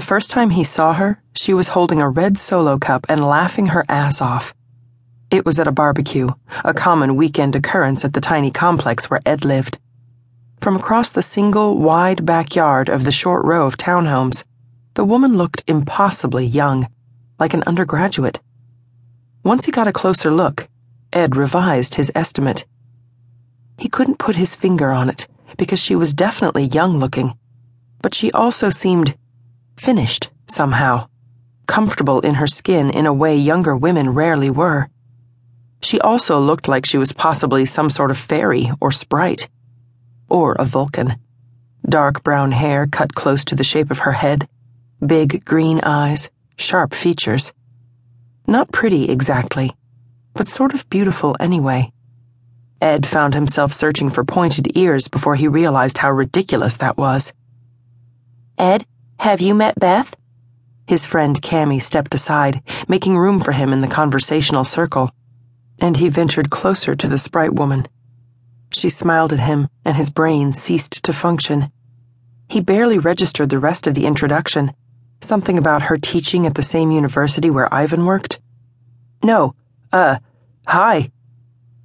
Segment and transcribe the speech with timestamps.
[0.00, 3.66] The first time he saw her, she was holding a red solo cup and laughing
[3.66, 4.54] her ass off.
[5.30, 6.30] It was at a barbecue,
[6.64, 9.78] a common weekend occurrence at the tiny complex where Ed lived.
[10.58, 14.42] From across the single, wide backyard of the short row of townhomes,
[14.94, 16.88] the woman looked impossibly young,
[17.38, 18.40] like an undergraduate.
[19.44, 20.66] Once he got a closer look,
[21.12, 22.64] Ed revised his estimate.
[23.76, 25.28] He couldn't put his finger on it
[25.58, 27.34] because she was definitely young looking,
[28.00, 29.14] but she also seemed
[29.80, 31.08] finished somehow,
[31.66, 34.90] comfortable in her skin in a way younger women rarely were.
[35.80, 39.48] She also looked like she was possibly some sort of fairy or sprite,
[40.28, 41.16] or a Vulcan.
[41.88, 44.46] Dark brown hair cut close to the shape of her head,
[45.04, 47.54] big green eyes, sharp features.
[48.46, 49.72] Not pretty exactly,
[50.34, 51.90] but sort of beautiful anyway.
[52.82, 57.32] Ed found himself searching for pointed ears before he realized how ridiculous that was.
[58.58, 58.84] Ed,
[59.20, 60.16] have you met Beth?
[60.86, 65.10] His friend Cammy stepped aside, making room for him in the conversational circle,
[65.78, 67.86] and he ventured closer to the sprite woman.
[68.72, 71.70] She smiled at him, and his brain ceased to function.
[72.48, 74.72] He barely registered the rest of the introduction
[75.20, 78.40] something about her teaching at the same university where Ivan worked.
[79.22, 79.54] No,
[79.92, 80.16] uh,
[80.66, 81.10] hi.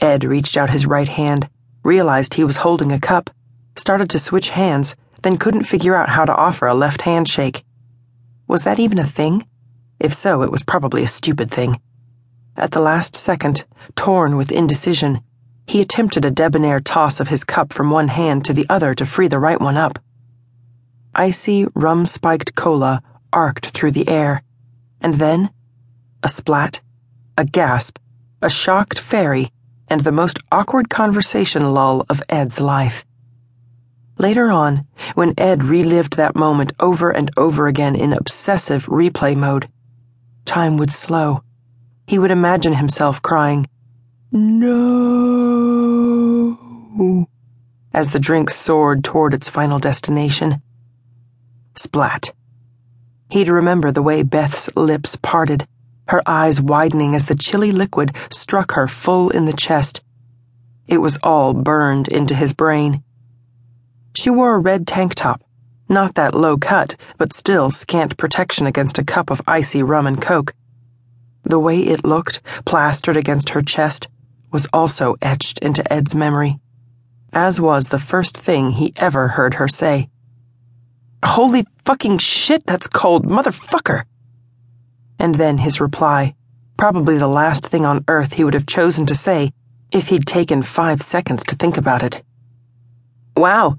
[0.00, 1.48] Ed reached out his right hand,
[1.82, 3.30] realized he was holding a cup,
[3.74, 7.64] started to switch hands, then couldn't figure out how to offer a left handshake.
[8.48, 9.46] Was that even a thing?
[9.98, 11.80] If so, it was probably a stupid thing.
[12.56, 15.22] At the last second, torn with indecision,
[15.66, 19.06] he attempted a debonair toss of his cup from one hand to the other to
[19.06, 19.98] free the right one up.
[21.14, 24.42] Icy, rum spiked cola arced through the air,
[25.00, 25.50] and then
[26.22, 26.80] a splat,
[27.38, 27.98] a gasp,
[28.42, 29.50] a shocked fairy
[29.88, 33.04] and the most awkward conversation lull of Ed's life.
[34.22, 39.68] Later on, when Ed relived that moment over and over again in obsessive replay mode,
[40.44, 41.42] time would slow.
[42.06, 43.68] He would imagine himself crying,
[44.30, 44.86] No,
[47.92, 50.62] as the drink soared toward its final destination.
[51.74, 52.32] Splat.
[53.28, 55.66] He'd remember the way Beth's lips parted
[56.06, 60.00] her eyes widening as the chilly liquid struck her full in the chest.
[60.86, 63.02] It was all burned into his brain.
[64.14, 65.42] She wore a red tank top,
[65.88, 70.20] not that low cut, but still scant protection against a cup of icy rum and
[70.20, 70.54] coke.
[71.44, 74.08] The way it looked, plastered against her chest,
[74.50, 76.60] was also etched into Ed's memory,
[77.32, 80.08] as was the first thing he ever heard her say.
[81.24, 84.04] Holy fucking shit, that's cold, motherfucker!
[85.22, 86.34] and then his reply,
[86.76, 89.52] probably the last thing on earth he would have chosen to say
[89.92, 92.24] if he'd taken five seconds to think about it.
[93.36, 93.78] Wow,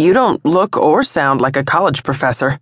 [0.00, 2.58] you don't look or sound like a college professor.